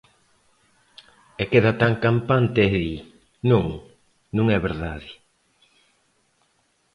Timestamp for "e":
1.41-1.43, 2.67-2.69